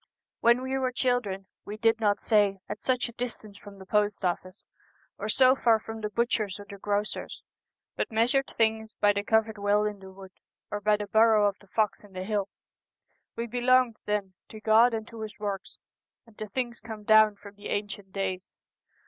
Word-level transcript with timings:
When 0.39 0.63
we 0.63 0.75
were 0.79 0.91
children 0.91 1.45
we 1.63 1.77
did 1.77 1.99
not 1.99 2.23
say 2.23 2.57
at 2.67 2.81
such 2.81 3.07
a 3.07 3.11
distance 3.13 3.59
from 3.59 3.77
the 3.77 3.85
post 3.85 4.25
office, 4.25 4.65
or 5.19 5.29
so 5.29 5.53
far 5.53 5.77
from 5.77 6.01
the 6.01 6.09
butcher's 6.09 6.59
or 6.59 6.65
the 6.67 6.79
grocer's, 6.79 7.43
but 7.95 8.11
measured 8.11 8.47
things 8.47 8.95
by 8.95 9.13
the 9.13 9.23
covered 9.23 9.59
well 9.59 9.85
in 9.85 9.99
the 9.99 10.09
wood, 10.09 10.31
or 10.71 10.81
by 10.81 10.97
the 10.97 11.05
burrow 11.05 11.45
of 11.47 11.59
the 11.59 11.67
fox 11.67 12.03
in 12.03 12.13
the 12.13 12.23
hill. 12.23 12.49
We 13.35 13.45
belonged 13.45 13.97
then 14.07 14.33
to 14.47 14.59
God 14.59 14.95
and 14.95 15.07
to 15.07 15.21
His 15.21 15.37
works, 15.37 15.77
and 16.25 16.35
to 16.39 16.47
things 16.47 16.79
come 16.79 17.03
down 17.03 17.35
from 17.35 17.53
the 17.53 17.69
ancient 17.69 18.11
days. 18.11 18.55